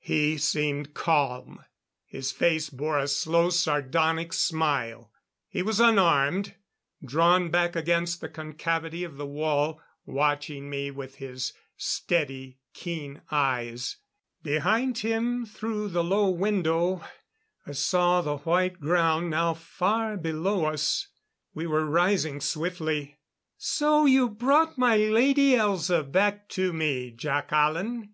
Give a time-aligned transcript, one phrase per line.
[0.00, 1.64] He seemed calm;
[2.04, 5.12] his face bore a slow sardonic smile;
[5.48, 6.56] he was unarmed,
[7.04, 13.98] drawn back against the concavity of the wall, watching me with his steady, keen eyes.
[14.42, 17.04] Behind him through the low window,
[17.64, 21.06] I saw the white ground now far below us;
[21.54, 23.20] we were rising swiftly.
[23.58, 28.10] "So you brought my Lady Elza back to me, Jac Hallen?"